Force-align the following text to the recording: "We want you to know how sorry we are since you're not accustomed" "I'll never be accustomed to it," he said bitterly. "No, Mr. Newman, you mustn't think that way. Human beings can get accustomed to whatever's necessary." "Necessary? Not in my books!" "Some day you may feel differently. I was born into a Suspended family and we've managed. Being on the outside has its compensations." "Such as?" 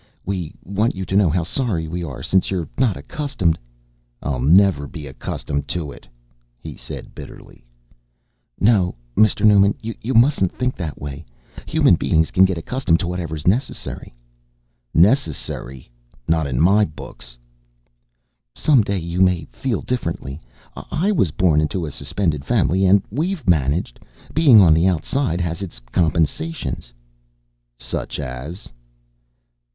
"We 0.25 0.55
want 0.63 0.95
you 0.95 1.05
to 1.05 1.15
know 1.15 1.29
how 1.29 1.43
sorry 1.43 1.87
we 1.87 2.03
are 2.03 2.23
since 2.23 2.49
you're 2.49 2.67
not 2.75 2.97
accustomed" 2.97 3.59
"I'll 4.23 4.39
never 4.39 4.87
be 4.87 5.05
accustomed 5.05 5.67
to 5.67 5.91
it," 5.91 6.07
he 6.57 6.75
said 6.75 7.13
bitterly. 7.13 7.63
"No, 8.59 8.95
Mr. 9.15 9.45
Newman, 9.45 9.75
you 9.79 10.13
mustn't 10.15 10.53
think 10.53 10.75
that 10.75 10.99
way. 10.99 11.23
Human 11.67 11.93
beings 11.93 12.31
can 12.31 12.45
get 12.45 12.57
accustomed 12.57 12.99
to 13.01 13.07
whatever's 13.07 13.45
necessary." 13.45 14.11
"Necessary? 14.91 15.91
Not 16.27 16.47
in 16.47 16.59
my 16.59 16.83
books!" 16.83 17.37
"Some 18.55 18.81
day 18.83 18.97
you 18.97 19.21
may 19.21 19.45
feel 19.51 19.83
differently. 19.83 20.41
I 20.75 21.11
was 21.11 21.29
born 21.29 21.61
into 21.61 21.85
a 21.85 21.91
Suspended 21.91 22.43
family 22.43 22.87
and 22.87 23.03
we've 23.11 23.47
managed. 23.47 23.99
Being 24.33 24.61
on 24.61 24.73
the 24.73 24.87
outside 24.87 25.39
has 25.41 25.61
its 25.61 25.79
compensations." 25.91 26.91
"Such 27.77 28.19
as?" 28.19 28.67